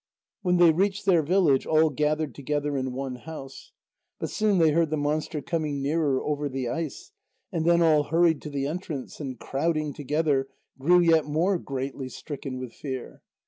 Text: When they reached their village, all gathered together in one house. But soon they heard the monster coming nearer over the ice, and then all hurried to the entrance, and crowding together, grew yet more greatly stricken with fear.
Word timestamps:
When 0.41 0.57
they 0.57 0.71
reached 0.71 1.05
their 1.05 1.21
village, 1.21 1.67
all 1.67 1.91
gathered 1.91 2.33
together 2.33 2.75
in 2.75 2.91
one 2.93 3.17
house. 3.17 3.71
But 4.17 4.31
soon 4.31 4.57
they 4.57 4.71
heard 4.71 4.89
the 4.89 4.97
monster 4.97 5.43
coming 5.43 5.79
nearer 5.79 6.19
over 6.23 6.49
the 6.49 6.69
ice, 6.69 7.11
and 7.51 7.65
then 7.65 7.83
all 7.83 8.05
hurried 8.05 8.41
to 8.41 8.49
the 8.49 8.65
entrance, 8.65 9.19
and 9.19 9.39
crowding 9.39 9.93
together, 9.93 10.47
grew 10.79 11.01
yet 11.01 11.25
more 11.25 11.59
greatly 11.59 12.09
stricken 12.09 12.57
with 12.57 12.73
fear. 12.73 13.21